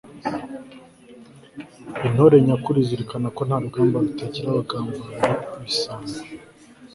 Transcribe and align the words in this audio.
intore 2.07 2.37
nyakuri 2.45 2.77
izirikana 2.81 3.27
ko 3.35 3.41
nta 3.47 3.57
rugamba 3.63 3.97
rutagira 4.05 4.47
abagambanyi, 4.49 5.15
ibisambo 5.57 6.17